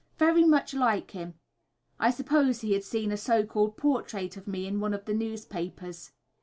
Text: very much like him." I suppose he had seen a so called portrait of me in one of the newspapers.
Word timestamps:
very 0.17 0.43
much 0.43 0.73
like 0.73 1.11
him." 1.11 1.35
I 1.99 2.09
suppose 2.09 2.61
he 2.61 2.73
had 2.73 2.83
seen 2.83 3.11
a 3.11 3.17
so 3.17 3.45
called 3.45 3.77
portrait 3.77 4.35
of 4.35 4.47
me 4.47 4.65
in 4.65 4.79
one 4.79 4.95
of 4.95 5.05
the 5.05 5.13
newspapers. 5.13 6.11